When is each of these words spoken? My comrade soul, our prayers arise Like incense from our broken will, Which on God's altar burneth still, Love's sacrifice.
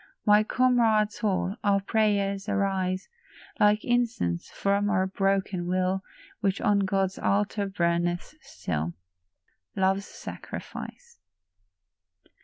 My 0.25 0.41
comrade 0.41 1.11
soul, 1.11 1.57
our 1.63 1.79
prayers 1.79 2.49
arise 2.49 3.07
Like 3.59 3.85
incense 3.85 4.49
from 4.49 4.89
our 4.89 5.05
broken 5.05 5.67
will, 5.67 6.01
Which 6.39 6.59
on 6.59 6.79
God's 6.79 7.19
altar 7.19 7.67
burneth 7.67 8.33
still, 8.41 8.93
Love's 9.75 10.07
sacrifice. 10.07 11.19